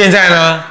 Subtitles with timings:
[0.00, 0.64] 现在呢，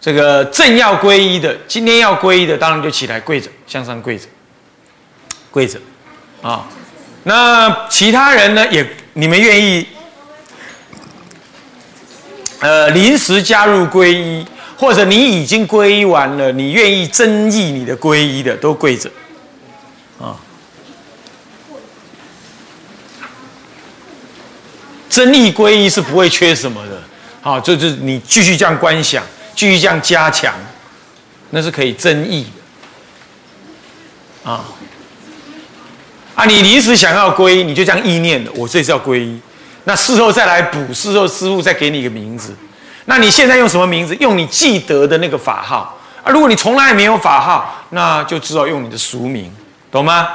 [0.00, 4.24] 这个正要皈依的，今天要皈依的，当然就起来跪着，向上跪着，
[5.50, 5.78] 跪着，
[6.40, 6.66] 啊，
[7.24, 9.86] 那其他人呢，也你们愿意，
[12.60, 14.46] 呃，临时加入皈依，
[14.78, 19.10] 或者你已经皈依完了，你愿意增益你的皈依的，都跪着，
[20.18, 20.34] 啊。
[25.10, 27.02] 真力归一是不会缺什么的，
[27.44, 29.22] 好，就是你继续这样观想，
[29.54, 30.54] 继续这样加强，
[31.50, 32.46] 那是可以增益
[34.44, 34.64] 的，啊，
[36.34, 39.38] 啊，你临时想要皈依，你就这样意念的，我这是要皈依，
[39.84, 42.56] 那事后再来补，事后师傅再给你一个名字，
[43.04, 44.16] 那你现在用什么名字？
[44.20, 46.32] 用你记得的那个法号啊。
[46.32, 49.52] 如果你从来没有法号，那就知道用你的俗名，
[49.90, 50.30] 懂吗？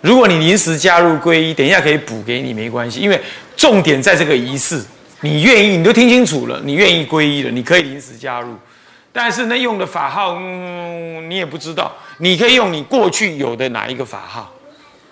[0.00, 3.22] 如果你临时加入皈依，等一下可以补给你，没关系，因为
[3.54, 4.82] 重点在这个仪式。
[5.20, 8.54] 你愿意，你都听清楚了，你愿意皈依了，你可以临时加入。
[9.12, 14.52] 但是那，用的法号，嗯，你也不知道，你可以用你过去有的哪一个法号，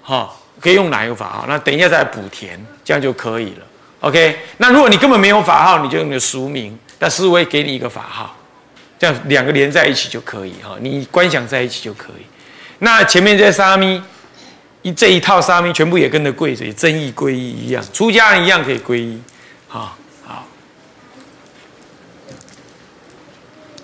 [0.03, 1.45] 哈，可以用哪一个法号？
[1.49, 3.67] 那等一下再补填，这样就可以了。
[4.01, 8.37] OK，那如果你根本没有法号，你就用你的俗名，但是我也给你一个法号，
[8.99, 12.27] 这样两个连在一起就可以哈，你观想在一起就可以。
[12.79, 14.01] 那前面这些沙弥。
[14.83, 19.21] 一这一套沙弥全部也跟着跪着，也真意皈依一样，出家人一样可以皈依，
[19.77, 19.93] 好
[20.27, 20.45] 好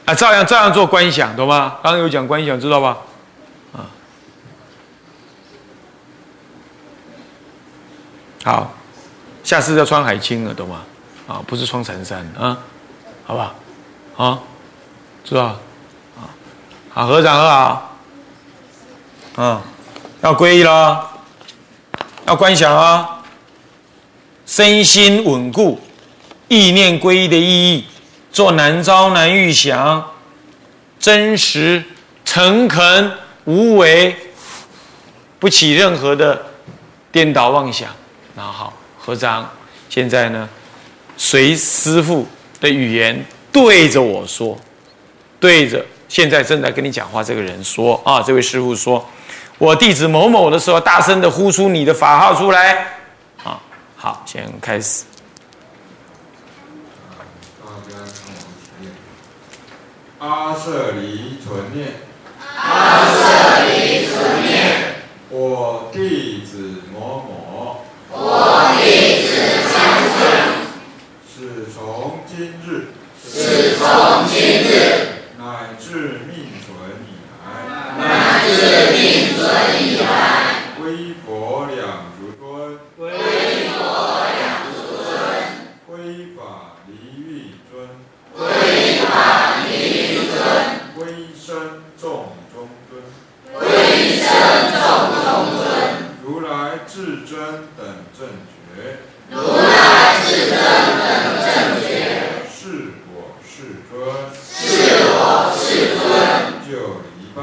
[0.07, 1.79] 啊，照样照样做观想，懂吗？
[1.83, 2.97] 刚刚有讲观想，知道吧？
[3.75, 3.85] 啊，
[8.45, 8.73] 好，
[9.45, 10.83] 下次要穿海青了，懂吗？
[11.29, 12.57] 啊，不是穿衬衫啊，
[13.27, 13.55] 好不好？
[14.25, 14.39] 啊，
[15.25, 15.45] 知道？
[15.45, 16.25] 啊，
[16.95, 17.97] 好，合掌，好，
[19.37, 19.61] 嗯。
[20.23, 21.11] 要皈依了，
[22.27, 23.12] 要观想啊，
[24.53, 25.81] 身心稳固，
[26.47, 27.87] 意念皈依的意义，
[28.31, 30.13] 做难招难遇想，
[31.01, 31.83] 真实
[32.23, 33.11] 诚恳
[33.45, 34.15] 无为，
[35.39, 36.39] 不起任何的
[37.11, 37.89] 颠倒妄想。
[38.35, 39.51] 那好，合掌。
[39.89, 40.47] 现在呢，
[41.17, 42.27] 随师父
[42.61, 44.55] 的语言对着我说，
[45.41, 49.03] 对着现在正在跟你讲话这个人说啊，这位师父说。
[49.57, 52.87] 我弟子某某的时候，大声的呼出你的法号出来，
[54.03, 55.05] 好，先开始。
[60.19, 61.93] 阿舍离存念，
[62.57, 64.97] 阿舍离存念，
[65.31, 69.31] 我弟子某某，我弟子
[69.71, 69.79] 相
[70.19, 70.21] 顺，
[71.33, 72.91] 是从今日，
[73.23, 74.75] 是从今日，
[75.39, 76.75] 乃至命存
[77.07, 77.41] 以来，
[77.99, 78.03] 乃
[78.49, 78.51] 至
[78.91, 78.99] 命
[79.37, 79.41] 存。
[79.81, 80.42] 以来，
[96.87, 97.39] 至真
[97.77, 97.87] 等
[98.19, 98.29] 正
[98.59, 98.99] 觉，
[99.31, 101.11] 如来至真等
[101.43, 101.47] 正
[101.81, 101.87] 觉，
[102.51, 102.61] 是
[103.09, 103.57] 我世
[103.89, 103.93] 尊，
[104.45, 104.51] 是
[105.05, 105.17] 我
[105.57, 105.63] 世
[105.97, 106.03] 尊，
[106.69, 106.71] 就
[107.19, 107.41] 一拜。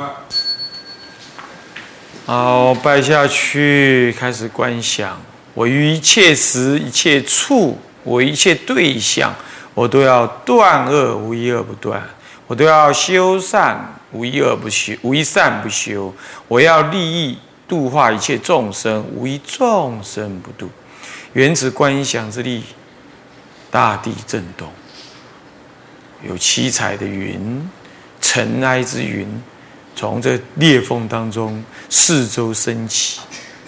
[2.26, 5.20] 好，拜下去，开始观想。
[5.56, 9.34] 我于一切时、一切处，我一切对象，
[9.74, 12.00] 我都要断恶，无一恶不断；
[12.46, 16.14] 我都要修善，无一恶不修，无一善不修。
[16.48, 17.38] 我要利益
[17.70, 20.70] 度化一切众生，无一众生不度。
[21.34, 22.64] 原子观想之力，
[23.70, 24.68] 大地震动，
[26.28, 27.70] 有七彩的云，
[28.20, 29.42] 尘埃之云。
[29.96, 33.20] 从这裂缝当中四周升起，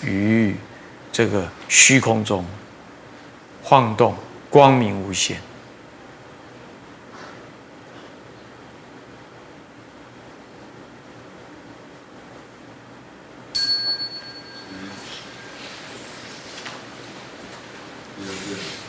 [0.02, 0.56] 于
[1.12, 2.46] 这个虚空中
[3.62, 4.16] 晃动，
[4.50, 5.38] 光明无限。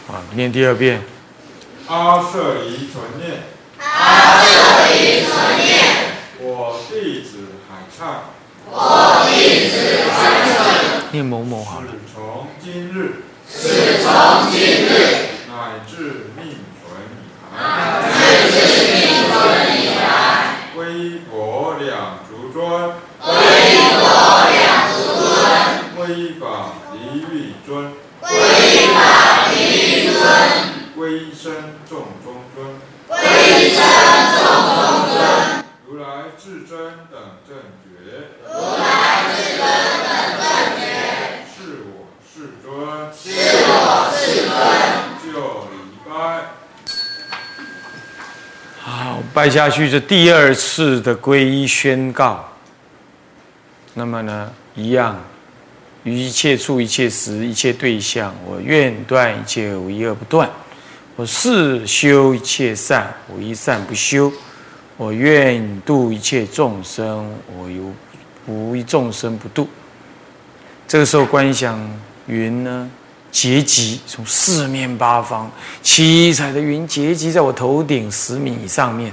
[0.09, 1.03] 啊，念第二遍。
[1.89, 3.43] 阿舍离存念。
[3.79, 5.71] 阿舍离存念。
[6.41, 7.39] 我弟子
[7.69, 8.33] 海畅，
[8.71, 9.75] 我弟子
[10.11, 10.11] 海
[10.51, 11.89] 畅，念某某好了。
[12.15, 14.89] 从今日，是从今日，
[15.49, 16.32] 乃至
[31.93, 32.65] 众中尊，
[33.07, 33.19] 归
[33.69, 34.81] 身众中
[35.13, 35.15] 尊。
[35.87, 36.73] 如来至真
[37.11, 37.53] 等正
[37.83, 37.85] 觉，
[38.47, 38.49] 如
[38.79, 38.81] 来
[39.37, 39.61] 至真
[40.01, 40.41] 等正
[40.81, 40.81] 觉，
[41.53, 41.55] 是
[41.93, 42.73] 我世尊，
[43.13, 43.21] 是
[43.69, 43.71] 我
[44.17, 44.17] 世
[44.49, 44.57] 尊，
[45.23, 45.37] 就
[45.69, 45.77] 礼
[46.09, 46.11] 拜。
[48.81, 52.49] 好，拜下去是第二次的皈依宣告。
[53.93, 55.23] 那么呢，一样，
[56.05, 60.49] 于一切处、一切时、一切对象，我愿断一切无一而不断；
[61.17, 64.33] 我誓修一切善，我一善不修；
[64.97, 67.93] 我愿度一切众生，我有
[68.47, 69.69] 无一众生不度。
[70.89, 71.79] 这个时候，观想
[72.27, 72.91] 云呢？
[73.31, 75.51] 结集从四面八方，
[75.83, 79.11] 七彩的云结集在我头顶十米以上面，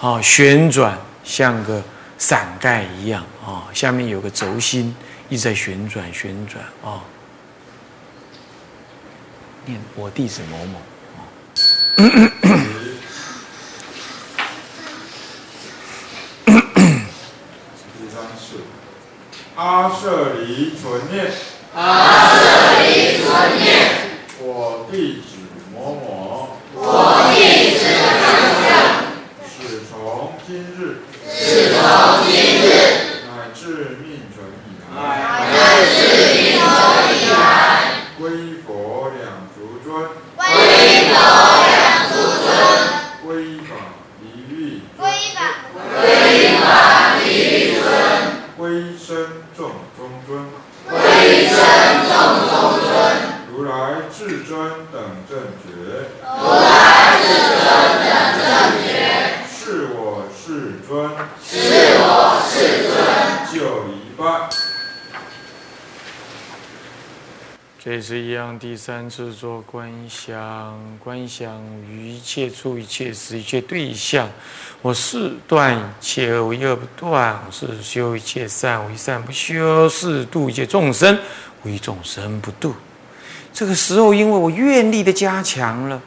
[0.00, 1.82] 啊，旋转像个
[2.16, 4.94] 伞盖一样啊，下面有个轴心
[5.28, 7.04] 一直在旋转旋转啊。
[9.66, 10.78] 念我弟子某某
[11.16, 11.20] 啊。
[17.98, 18.64] 第三是
[19.56, 21.32] 阿舍离存念。
[21.72, 22.34] 阿舍
[22.82, 23.28] 离存
[23.60, 23.68] 念，
[24.40, 25.38] 我弟子
[25.72, 27.38] 某某，我弟
[27.78, 28.18] 子某
[28.58, 28.66] 某，
[29.46, 29.94] 是从
[30.44, 30.98] 今日，
[31.30, 31.78] 是从
[32.26, 32.66] 今日，
[33.28, 33.62] 乃至
[34.02, 34.98] 命存以来，
[35.52, 35.54] 乃
[35.86, 35.94] 至
[36.34, 36.66] 命存
[37.14, 37.38] 以来，
[38.18, 38.20] 归
[38.66, 38.68] 佛
[39.16, 39.22] 两
[39.54, 39.88] 足尊，
[40.34, 40.42] 归
[41.06, 41.14] 佛
[41.70, 41.78] 两
[42.10, 42.50] 足尊，
[43.90, 45.02] 归法一律，归
[45.34, 45.38] 法
[46.00, 46.04] 归
[46.58, 46.62] 法
[47.24, 47.28] 一
[47.74, 47.82] 尊，
[48.56, 48.60] 归
[48.96, 49.08] 身
[49.56, 49.58] 众
[49.96, 50.28] 中尊，
[50.88, 50.94] 归
[51.48, 51.54] 身
[52.08, 52.10] 众
[52.48, 52.88] 中尊，
[53.52, 53.70] 如来
[54.12, 54.48] 至尊
[54.92, 54.96] 等
[55.28, 55.30] 正
[55.62, 55.66] 觉，
[56.22, 56.64] 如来
[57.22, 57.28] 至
[57.58, 57.64] 尊
[58.00, 58.08] 等
[58.38, 58.42] 正
[58.82, 58.88] 觉，
[59.48, 59.58] 是
[59.94, 59.98] 我
[60.36, 60.44] 世
[60.86, 60.90] 尊，
[61.42, 61.48] 是
[61.98, 62.04] 我
[62.48, 62.52] 世
[62.88, 62.92] 尊，
[63.52, 63.54] 就
[63.88, 64.20] 一拜。
[67.82, 71.58] 这也是一样，第三次做观想，观想
[71.90, 74.28] 于一切处、一切时、一切对象，
[74.82, 81.18] 我是断一切恶，一恶不断；我是修一切善，我一善不修；是度一切众生，
[81.62, 82.74] 我一众生不度。
[83.50, 85.98] 这个时候，因为我愿力的加强了，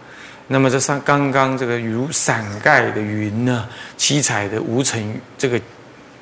[0.49, 3.67] 那么这上刚刚这个如伞盖的云呢，
[3.97, 5.59] 七彩的无尘这个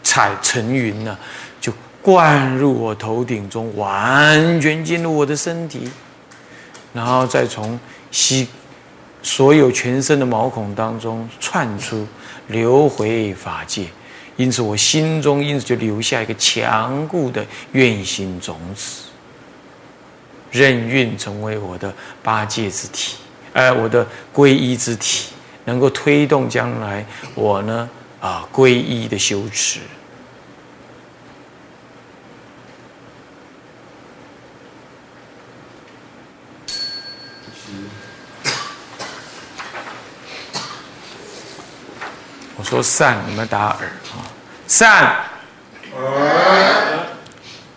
[0.01, 1.19] 彩层云呢，
[2.01, 5.89] 灌入我头顶中，完全进入我的身体，
[6.93, 8.47] 然后再从吸
[9.21, 12.07] 所有全身的毛孔当中窜出，
[12.47, 13.85] 流回法界。
[14.37, 19.03] 因此，我心中因此就留下一个强固的愿心种子，
[20.49, 21.93] 任运成为我的
[22.23, 23.17] 八戒之体，
[23.53, 25.27] 呃，我的皈依之体，
[25.65, 27.05] 能够推动将来
[27.35, 27.87] 我呢
[28.19, 29.81] 啊皈依的修持。
[42.71, 44.23] 说善，你们打耳啊，
[44.65, 45.13] 善。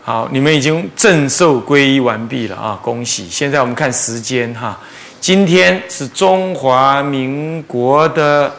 [0.04, 3.26] 好，你们已经正受皈依完毕了啊，恭喜！
[3.28, 4.78] 现在我们看时间哈，
[5.20, 8.54] 今天是中华民国的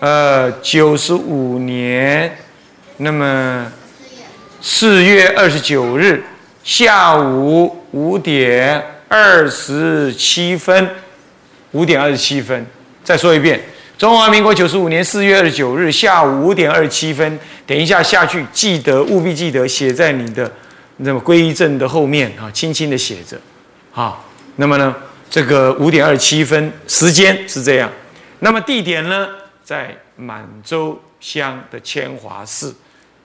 [0.00, 2.36] 呃九十五年，
[2.96, 3.70] 那么
[4.60, 6.24] 四月二十九日
[6.64, 10.90] 下午五点二十七分，
[11.70, 12.66] 五点二十七分，
[13.04, 13.60] 再说一遍。
[14.00, 20.50] 中华民国九十五年四月二十九日下午五点二十七分，等一下下去，记得务必记得写在你的
[20.96, 23.38] 那么皈依证的后面啊，轻轻的写着，
[23.92, 24.24] 好。
[24.56, 24.96] 那么呢，
[25.28, 27.90] 这个五点二十七分时间是这样，
[28.38, 29.28] 那么地点呢，
[29.62, 32.74] 在满洲乡的千华寺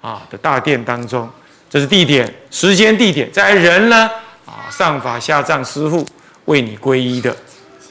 [0.02, 1.30] 啊的大殿当中，
[1.70, 3.32] 这是地点、时间、地点。
[3.32, 4.12] 在人呢
[4.46, 6.06] 啊，上法下藏师父
[6.44, 7.34] 为你皈依的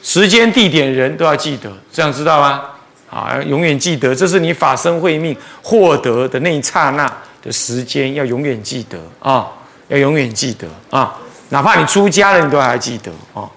[0.03, 2.69] 时间、地点、人都要记得，这样知道吗？
[3.09, 7.05] 啊，永远记得，这是你法身慧命获得的那一刹那
[7.41, 9.47] 的时间，要永远记得啊，
[9.87, 11.15] 要永远记得啊，
[11.49, 13.49] 哪怕你出家了，你都还记得啊。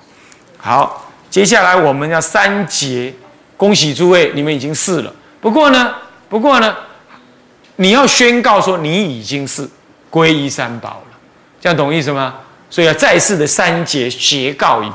[0.59, 3.13] 好，接下来我们要三节，
[3.57, 5.13] 恭喜诸位，你们已经是了。
[5.41, 5.95] 不过呢，
[6.29, 6.77] 不过呢，
[7.77, 9.69] 你要宣告说你已经是
[10.11, 11.17] 皈依三宝了，
[11.61, 12.35] 这样懂意思吗？
[12.71, 14.95] 所以要再次的三节协告一遍。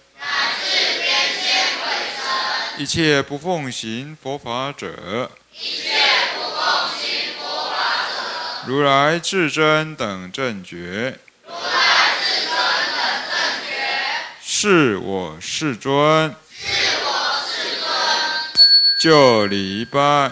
[2.81, 5.93] 一切不奉行佛法者，一切
[6.33, 12.51] 不奉行佛法者如来至真等正觉，如来至真
[12.89, 13.77] 等正觉
[14.41, 16.65] 是我世尊，是
[17.05, 17.85] 我世尊，
[18.99, 20.31] 就礼拜。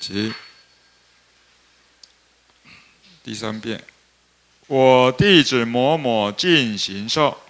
[0.00, 0.34] 起，
[3.22, 3.80] 第三遍，
[4.66, 7.40] 我弟子某某进行受。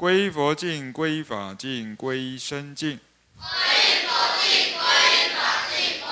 [0.00, 2.98] 归佛境，归法境，归身境。
[3.36, 3.44] 归
[4.08, 4.08] 佛
[4.40, 4.80] 境，归
[5.34, 6.08] 法境，归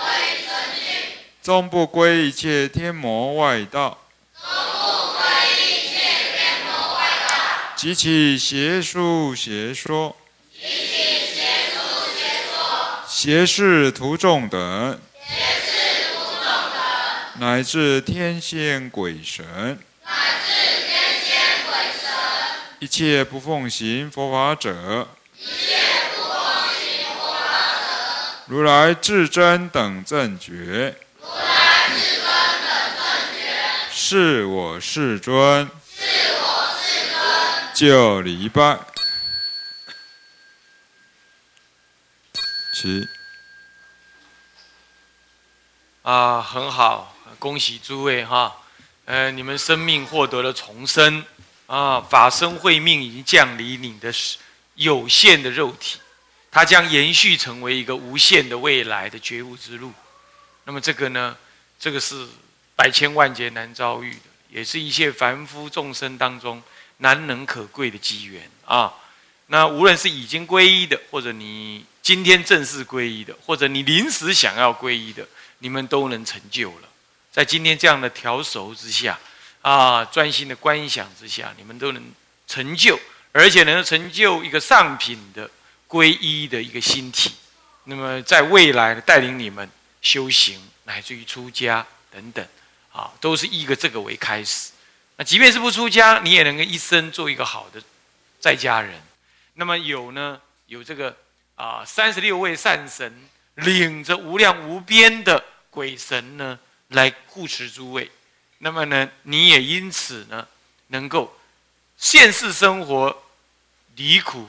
[0.46, 1.16] 身境。
[1.42, 3.96] 终不归一切天魔外道。
[4.38, 5.24] 终不归
[5.56, 5.96] 一切
[6.36, 7.34] 天魔外道。
[7.76, 10.14] 及其邪术邪说。
[10.52, 10.66] 及其
[11.34, 11.78] 邪术
[12.14, 12.20] 邪
[12.52, 12.56] 说。
[13.08, 15.00] 邪事徒众等。
[15.26, 17.40] 邪事徒众等。
[17.40, 19.78] 乃至天仙鬼神。
[22.80, 25.76] 一切不奉行佛法者，一切
[26.14, 26.38] 不奉
[26.78, 33.02] 行佛法者，如来至真等正觉，如来至真等正
[33.34, 36.04] 觉，是我世尊，是
[36.40, 38.78] 我世尊，就礼拜。
[42.76, 43.04] 七
[46.02, 48.56] 啊，很好，恭喜诸位哈，
[49.06, 51.24] 呃，你们生命获得了重生。
[51.68, 54.10] 啊，法身慧命已经降临你的
[54.74, 55.98] 有限的肉体，
[56.50, 59.92] 它将延续成为一个无限的未来的觉悟之路。
[60.64, 61.36] 那么这个呢，
[61.78, 62.26] 这个是
[62.74, 66.62] 百千万劫难遭遇的，也是一切凡夫众生当中
[66.96, 68.94] 难能可贵的机缘啊。
[69.48, 76.88] 那无论是已经皈依的，或者你今天正式皈依的，或者你临时想要皈依的，你们都能成就了。
[77.30, 79.18] 在今天这样的调熟之下。
[79.68, 82.02] 啊，专心的观想之下，你们都能
[82.46, 82.98] 成就，
[83.32, 85.50] 而且能成就一个上品的
[85.86, 87.34] 皈依的一个心体。
[87.84, 89.70] 那么，在未来带领你们
[90.00, 92.42] 修行，乃至于出家等等，
[92.92, 94.70] 啊，都是一个这个为开始。
[95.18, 97.82] 那即便是不出家，你也能够一生做一个好的
[98.40, 98.98] 在家人。
[99.52, 101.14] 那么有呢，有这个
[101.56, 106.58] 啊，三十六位善神领着无量无边的鬼神呢，
[106.88, 108.10] 来护持诸位。
[108.58, 110.46] 那么呢，你也因此呢，
[110.88, 111.38] 能够
[111.96, 113.24] 现世生活
[113.94, 114.48] 离苦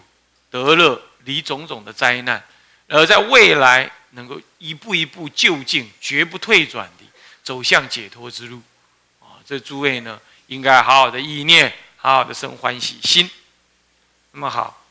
[0.50, 2.44] 得乐，离种种的灾难，
[2.88, 7.06] 而在未来能够一步一步就近，绝不退转的
[7.44, 8.62] 走向解脱之路。
[9.20, 13.30] 啊，这诸位呢，应该好好的意念，好好的生欢喜心。
[14.32, 14.86] 那么好，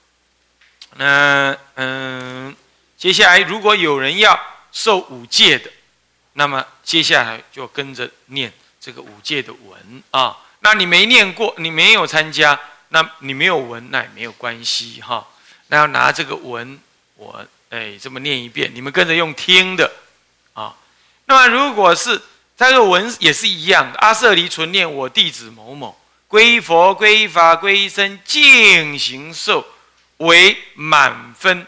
[0.96, 2.54] 那嗯，
[2.96, 4.38] 接下来如果有人要
[4.70, 5.70] 受五戒的，
[6.34, 8.52] 那么接下来就跟着念。
[8.88, 15.28] 这个五戒的文啊，那你没念过，你没有参加，那你没有文，那也没有关系哈。
[15.66, 16.80] 那要拿这个文，
[17.16, 19.92] 我哎这么念一遍，你们跟着用听的
[20.54, 20.74] 啊。
[21.26, 22.18] 那么如果是
[22.56, 25.94] 这个文也是一样的，阿舍离纯念我弟子某某
[26.26, 29.66] 归佛归法归僧净行受
[30.16, 31.66] 为满分，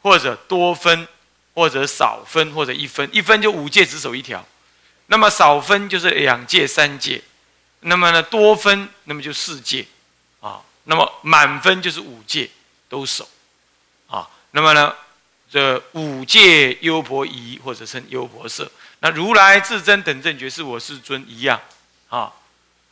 [0.00, 1.06] 或者多分，
[1.52, 4.42] 或者少分，或者一分，一分就五戒只守一条。
[5.12, 7.22] 那么少分就是两戒三戒，
[7.80, 9.84] 那么呢多分那么就四戒，
[10.40, 12.48] 啊，那么满分就是五戒
[12.88, 13.28] 都守，
[14.06, 14.94] 啊，那么呢
[15.50, 18.66] 这五戒优婆夷或者称优婆塞，
[19.00, 21.60] 那如来至真等正觉是我世尊一样，
[22.08, 22.32] 啊，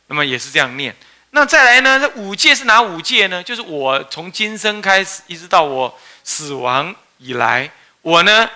[0.05, 0.95] 那么也是这样念。
[1.31, 3.41] 那再来呢，这五戒是哪五戒呢？
[3.41, 7.71] 就是我从今生开始一直到我死亡以来，
[8.03, 8.47] 我呢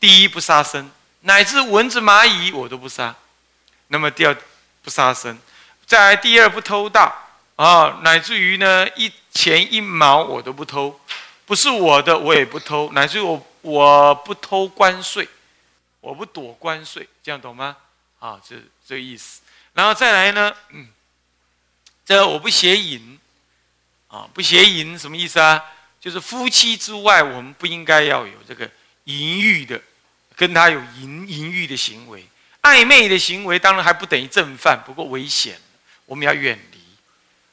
[0.00, 0.90] 第一不杀生。
[1.22, 3.14] 乃至蚊子蚂蚁我都不杀，
[3.88, 4.36] 那么第二
[4.82, 5.38] 不杀生，
[5.86, 7.12] 再来第二不偷盗
[7.56, 11.00] 啊，乃至于呢一钱一毛我都不偷，
[11.46, 15.28] 不是我的我也不偷，乃至于我我不偷关税，
[16.00, 17.76] 我不躲关税，这样懂吗？
[18.18, 19.40] 啊，这这个意思。
[19.74, 20.88] 然后再来呢，嗯，
[22.04, 23.18] 这我不邪淫
[24.08, 25.64] 啊，不邪淫什么意思啊？
[26.00, 28.68] 就是夫妻之外，我们不应该要有这个
[29.04, 29.80] 淫欲的。
[30.42, 32.26] 跟他有淫淫欲的行为，
[32.62, 35.56] 暧昧的行为，当然还不等于正犯，不过危险，
[36.04, 36.78] 我们要远离。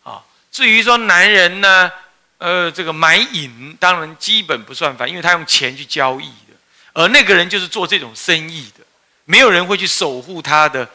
[0.02, 1.92] 啊，至于说男人呢，
[2.40, 6.56] 呃，这个买淫，当然基本不算犯，因为他用钱去交易的，
[6.94, 8.84] 而那个人就是做这种生意的，
[9.26, 10.90] 没有人会去守护他的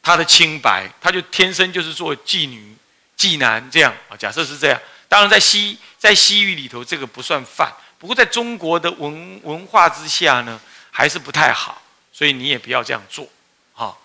[0.00, 2.76] 他的清白，他就天生就是做妓女、
[3.18, 4.16] 妓男这样啊。
[4.16, 10.60] 假设是这样，当然在西在西域里头，这个不算犯，不过在中国的文文化之下呢。
[10.96, 11.82] 还是不太好，
[12.12, 13.28] 所以你也不要这样做，
[13.72, 14.00] 好。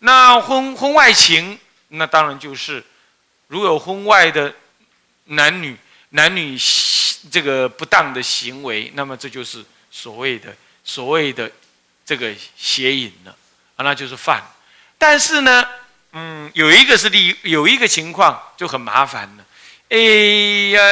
[0.00, 1.58] 那婚婚外情，
[1.88, 2.84] 那当然就是，
[3.46, 4.54] 如果有婚外的
[5.24, 5.74] 男女
[6.10, 6.54] 男女
[7.30, 11.50] 这个不当的行为，那么这就是所谓的所谓的
[12.04, 13.34] 这个邪淫了
[13.76, 14.42] 啊，那就是犯。
[14.98, 15.66] 但是呢，
[16.12, 19.44] 嗯，有一个是例，有一个情况就很麻烦了。
[19.88, 19.96] 哎
[20.76, 20.82] 呀，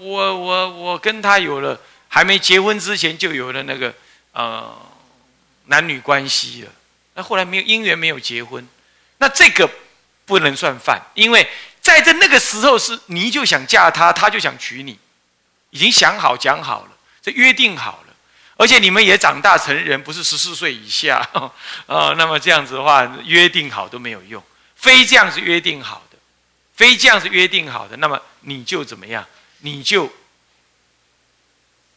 [0.00, 3.92] 我我我跟他有了，还没结婚之前就有了那个
[4.34, 4.76] 呃
[5.64, 6.70] 男女关系了。
[7.14, 8.68] 那后来没有姻缘，没有结婚，
[9.18, 9.70] 那这个
[10.26, 11.48] 不能算犯，因为
[11.80, 14.98] 在这那个时候是你就想嫁他，他就想娶你，
[15.70, 16.90] 已经想好讲好了，
[17.22, 18.14] 这约定好了，
[18.56, 21.24] 而且你们也长大成人，不是十四岁以下
[21.86, 22.12] 啊。
[22.18, 24.42] 那么这样子的话，约定好都没有用，
[24.74, 26.18] 非这样是约定好的，
[26.74, 29.24] 非这样是约定好的，那么你就怎么样？
[29.60, 30.12] 你就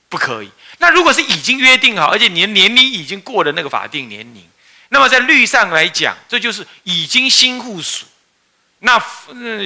[0.09, 0.51] 不可以。
[0.77, 4.47] 那如果是已经约定好，而且你的年龄已经过了那个法定年龄。
[4.89, 8.05] 那么在律上来讲，这就是已经新互属，
[8.79, 8.97] 那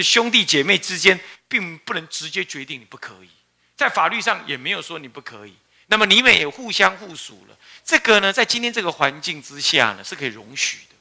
[0.02, 3.30] 兄弟姐妹之间并不能直接决定你不可以，
[3.76, 5.54] 在法律上也没有说你不可以。
[5.88, 10.96] 那么你们也互相互属了，这个呢，在今天这个环境之下呢，是可以容许的。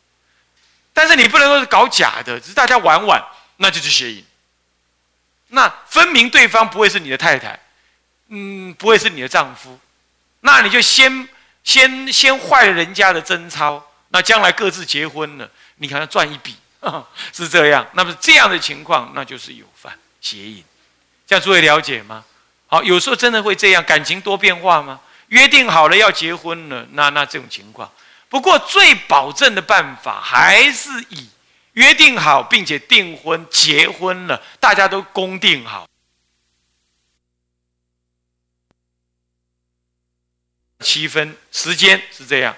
[0.92, 3.24] 但是你不能够搞假的，只是大家玩玩，
[3.58, 4.24] 那就是邪淫。
[5.46, 7.58] 那分明对方不会是你的太太，
[8.30, 9.78] 嗯，不会是你的丈夫，
[10.40, 11.28] 那你就先
[11.62, 13.84] 先先坏了人家的贞操。
[14.12, 16.56] 那将来各自结婚了，你可能赚一笔，
[17.32, 17.86] 是这样。
[17.92, 20.64] 那么这样的情况，那就是有犯邪淫，
[21.26, 22.24] 这样诸位了解吗？
[22.66, 25.00] 好，有时候真的会这样，感情多变化吗？
[25.28, 27.88] 约定好了要结婚了，那那这种情况，
[28.28, 31.28] 不过最保证的办法还是以
[31.74, 35.86] 约定好，并且订婚结婚了，大家都公定好，
[40.80, 42.54] 七分时间是这样。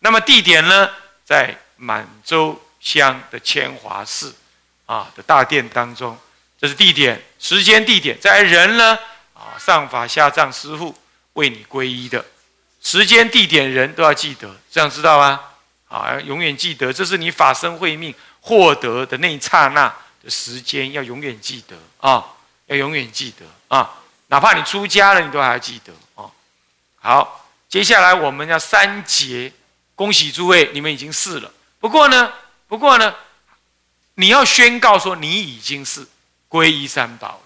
[0.00, 0.90] 那么地点呢，
[1.24, 4.34] 在满洲乡的千华寺，
[4.86, 6.16] 啊的大殿当中，
[6.60, 8.18] 这是地点、时间、地点。
[8.20, 8.98] 在人呢，
[9.34, 10.94] 啊上法下葬师傅
[11.34, 12.24] 为你皈依的，
[12.80, 15.40] 时间、地点、人都要记得，这样知道吗？
[15.88, 22.24] 啊，永远记得，这是你法身慧命获得的那一刹那的时间，要永远记得啊，
[22.66, 23.98] 要永远记得啊，
[24.28, 26.30] 哪怕你出家了，你都还要记得啊。
[26.98, 29.52] 好，接下来我们要三节。
[29.94, 31.50] 恭喜诸位，你们已经是了。
[31.80, 32.30] 不过呢，
[32.68, 33.14] 不过呢，
[34.16, 36.06] 你要宣告说你已经是
[36.50, 37.40] 皈依三宝了，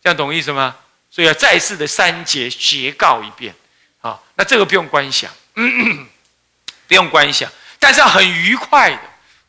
[0.00, 0.76] 这样懂意思吗？
[1.10, 3.52] 所以要再次的三节结告一遍
[4.00, 4.20] 啊。
[4.36, 5.28] 那这个不用观想，
[6.86, 7.50] 不用观想，
[7.80, 9.00] 但是要很愉快的、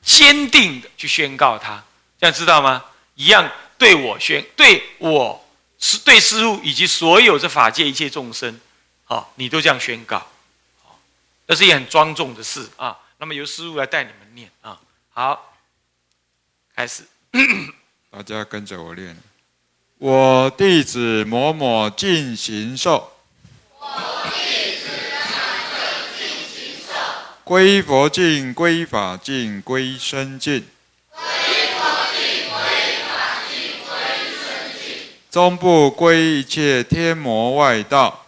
[0.01, 1.83] 坚定的去宣告他，
[2.19, 2.83] 这样知道吗？
[3.13, 8.59] 一样对我宣，对我是对师父以及所有这法界一切众生，
[9.09, 10.23] 好，你都这样宣告。
[11.47, 12.95] 这是一件很庄重的事啊！
[13.17, 14.79] 那么由师傅来带你们念啊。
[15.09, 15.55] 好，
[16.75, 17.07] 开始，
[18.11, 19.17] 大家跟着我念。
[19.97, 23.11] 我弟子某某进行受。
[23.79, 23.87] 我
[24.31, 24.87] 弟子
[26.15, 26.93] 进行受。
[27.43, 30.67] 归佛境，归法境，归身境。
[31.09, 31.19] 归
[31.73, 31.81] 佛
[32.13, 32.59] 境，归
[33.07, 33.97] 法境，归
[34.37, 35.01] 身境。
[35.31, 38.27] 终不归一切天魔外道。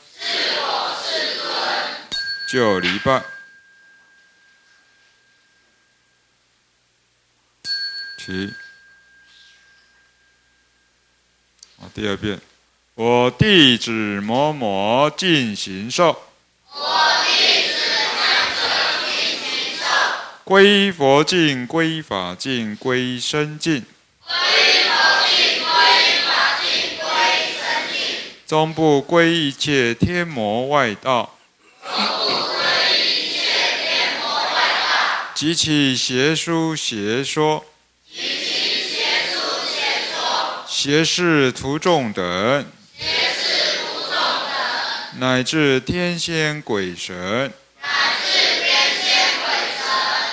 [2.51, 3.23] 就礼拜，
[8.17, 8.53] 起。
[11.79, 12.41] 啊，第二遍，
[12.95, 16.07] 我弟子某某进行受。
[16.73, 17.79] 我弟子
[18.17, 18.21] 某
[18.59, 18.65] 某
[19.07, 19.85] 进行受。
[20.43, 23.85] 归佛境，归法境，归身境。
[24.25, 25.71] 归佛境，归
[26.27, 27.07] 法境，归
[27.53, 28.19] 身境。
[28.45, 31.37] 终不归一切天魔外道。
[35.41, 37.65] 及其邪书邪说，
[38.07, 47.51] 及其邪书邪说，邪事徒众等，邪事徒众等，乃至天仙鬼神，
[47.81, 47.89] 乃
[48.23, 49.51] 至天仙鬼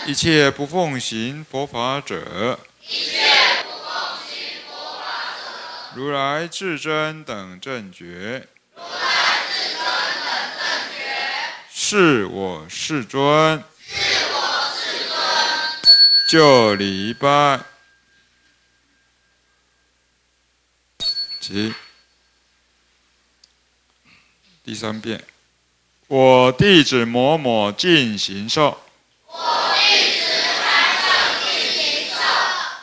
[0.05, 3.23] 神，一切不奉行佛法者，一切
[3.63, 3.89] 不奉
[4.29, 8.05] 行佛法者，如来至真等正觉，
[8.75, 10.61] 如来至真等
[10.93, 11.01] 正觉，
[11.73, 13.65] 是我世尊。
[16.29, 17.59] 就礼拜，
[21.41, 21.75] 起
[24.63, 25.25] 第三遍。
[26.07, 28.79] 我弟子某某尽行受。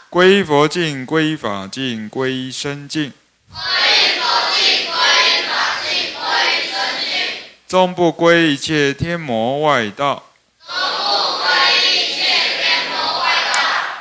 [0.10, 3.14] 归佛净，归法净，归身净。
[7.68, 10.32] 终不归一切天魔外道。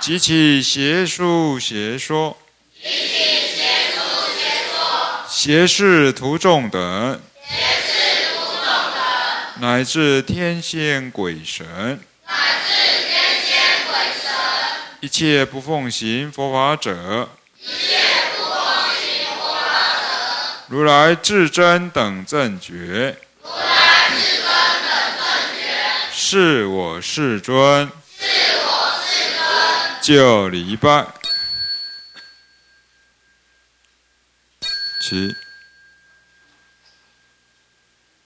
[0.05, 2.37] 及其邪术邪说。
[5.27, 7.23] 邪事徒众等。
[7.49, 11.67] 邪视徒众等乃至天仙鬼神。
[12.27, 12.35] 乃
[12.67, 12.75] 至
[13.09, 14.31] 天仙鬼神
[15.01, 17.27] 一切不奉行佛法者，
[20.69, 23.17] 如来至真等正觉，
[26.13, 27.91] 是我世尊，
[30.05, 31.07] 就礼拜。
[35.01, 35.35] 七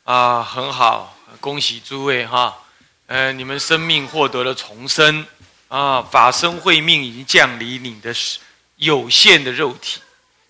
[0.02, 2.64] 啊，很好，恭喜诸位哈，
[3.06, 5.24] 呃，你们生命获得了重生。
[5.68, 8.12] 啊，法身慧命已经降临你的
[8.74, 10.00] 有限的肉体，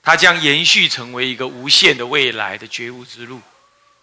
[0.02, 3.42] 它将延续成为一个无限的未来的觉悟之路。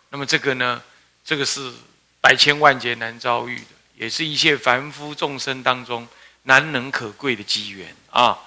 [0.10, 0.80] 那么这个呢，
[1.24, 1.74] 这个是
[2.22, 6.08] 百千万劫难遭遇的，也是一切凡夫众生当中
[6.46, 8.40] 难能可贵的机缘啊。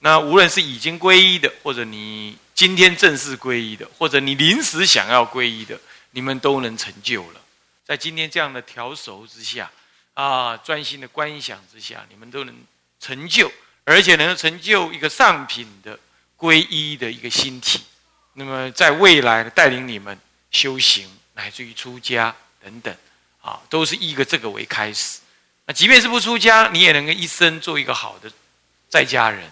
[0.00, 7.40] 那无论是已经皈依的，或者你今天正式皈依的，或者你临时想要皈依的，你们都能成就了。
[7.86, 9.70] 在今天这样的调熟之下。
[10.14, 12.54] 啊，专心的观想之下，你们都能
[13.00, 13.50] 成就，
[13.84, 15.98] 而且能成就一个上品的
[16.36, 17.80] 皈依的一个心体。
[18.34, 22.94] 那么，在未来带领你们修行，乃至于出家等等，
[23.40, 25.20] 啊，都是一个这个为开始。
[25.66, 28.30] 那即便是不出家，你也能够一生做一个好的
[28.88, 29.50] 在家人。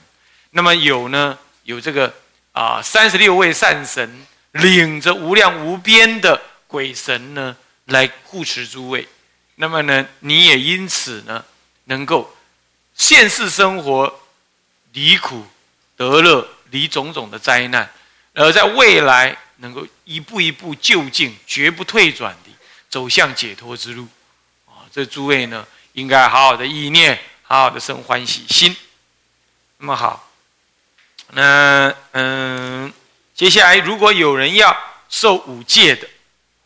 [0.50, 2.12] 那么有呢，有这个
[2.52, 9.06] 啊，三十六位善神领着无量无边的鬼神呢，来护持诸位。
[9.54, 11.44] 那么呢，你也因此呢，
[11.84, 12.36] 能够
[12.96, 14.20] 现世生活
[14.92, 15.46] 离苦
[15.96, 17.88] 得乐，离种种的灾难，
[18.34, 22.50] 而在未来能够一步一步就近，绝不退转的
[22.88, 24.08] 走向解脱之路。
[24.66, 28.76] 啊，这诸位呢，应该好好的意念，好好的生欢喜心。
[29.78, 30.30] 那么好，
[31.32, 32.92] 那嗯，
[33.34, 34.76] 接下来如果有人要
[35.08, 36.08] 受五戒的，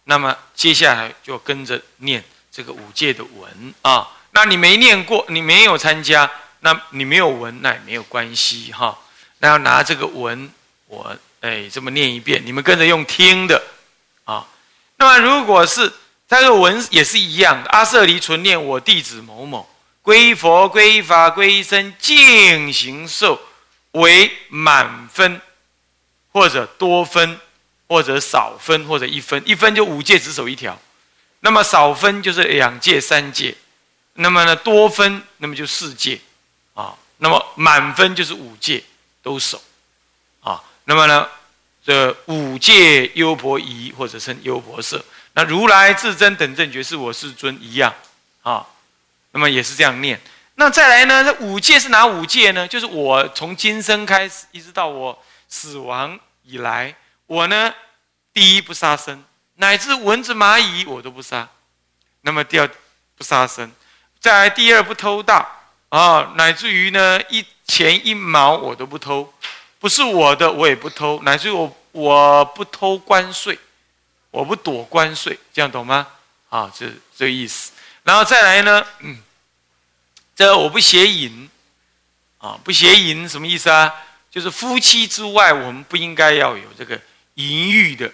[0.04, 2.24] 那么接下来就跟着念。
[2.56, 8.96] 这个五戒的文啊，那你没念过，你没有参加，那你没有文，那也没有关系哈。
[9.38, 10.48] 那要拿这个文，
[10.86, 13.60] 我哎这么念一遍，你们跟着用听的
[14.22, 14.46] 啊。
[14.98, 15.92] 那么如果是
[16.28, 19.68] 这个文也是一样的，阿舍离存念我弟子某某
[20.02, 23.40] 归佛归法归僧净行受
[23.92, 25.40] 为满分，
[26.32, 27.38] 或者多分，
[27.86, 30.78] 或者少分，或者一分，一分就五戒只守一条。
[31.40, 33.54] 那么少分就是两戒三戒，
[34.14, 36.18] 那么呢多分那么就四戒，
[36.72, 38.82] 啊，那么满分就是五戒
[39.22, 39.62] 都守，
[40.40, 41.28] 啊，那么呢
[41.84, 44.98] 这五戒优婆夷或者称优婆塞，
[45.34, 47.92] 那如来至真等正觉是我世尊一样，
[48.42, 48.66] 啊，
[49.32, 50.20] 那么也是这样念。
[50.54, 52.66] 那再来呢，这五戒是哪五戒呢？
[52.66, 55.18] 就是我从今生开始一直到我
[55.48, 56.94] 死亡以来，
[57.26, 57.74] 我呢
[58.32, 59.22] 第一不杀生。
[59.56, 61.48] 乃至蚊子蚂蚁我都不杀，
[62.22, 62.68] 那么第二
[63.16, 63.70] 不杀生，
[64.20, 65.48] 再来第二不偷盗
[65.90, 69.32] 啊，乃至于呢一钱一毛我都不偷，
[69.78, 73.56] 不是我的我也不偷，乃至于我我不偷关税，
[74.34, 76.06] 我不躲关税，这样懂吗？
[76.48, 77.70] 啊，这这个意思。
[78.02, 79.18] 然后再来呢，嗯，
[80.34, 81.48] 这我不邪淫
[82.38, 83.94] 啊，不邪淫什么意思啊？
[84.30, 87.00] 就是夫妻之外，我们不应该要有这个
[87.34, 88.10] 淫欲的。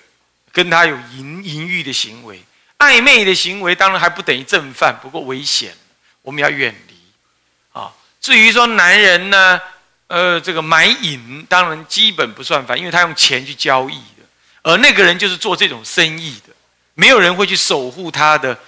[0.53, 2.43] 跟他有淫淫欲的行为，
[2.79, 5.73] 暧昧的行为，当然还不等于正犯，不过危险，
[6.23, 6.95] 我们要远离。
[7.73, 9.61] 啊，至于说男人呢，
[10.09, 14.03] 呃，这个买淫，当然基本不算犯，因为他用钱去交易，
[14.63, 16.55] 而那个人就是做这种生意的，
[16.95, 18.59] 没有人会去守护他的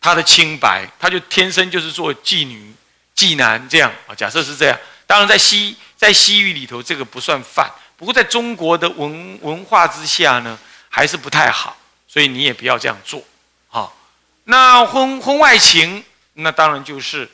[0.00, 2.72] 他的清白，他就天生就是做妓女、
[3.16, 4.14] 妓男这样啊。
[4.14, 10.58] 假设是这样，当然在西在西域里头，这个不算犯，不过在中国的文文化之下呢。
[10.96, 13.20] 还是不太好，所以你也不要这样做，
[13.66, 13.98] 好。
[14.44, 17.28] 那婚婚外情，那当然就是，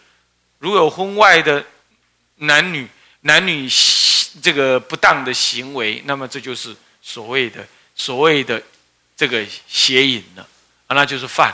[0.61, 1.63] 如有婚外的
[2.37, 2.89] 男女
[3.21, 3.69] 男女
[4.41, 7.69] 这个不当的行为，那么这就是所谓的
[8.01, 8.63] 所谓的
[9.15, 10.47] 这个邪淫了
[10.87, 11.53] 啊，那就是犯。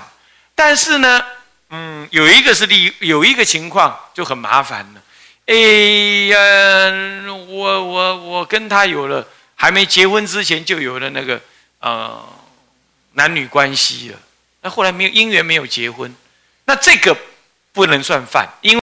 [0.54, 1.24] 但是呢，
[1.70, 5.02] 嗯，有一个是例，有一个情况就很麻烦了。
[5.46, 5.54] 哎
[6.28, 6.38] 呀，
[7.48, 11.40] 我我我跟他有了，还没结婚之前就有了那个。
[11.78, 12.26] 呃，
[13.12, 14.18] 男女关系了，
[14.62, 16.12] 那后来没有姻缘，没有结婚，
[16.64, 17.16] 那这个
[17.72, 18.82] 不能算犯，因为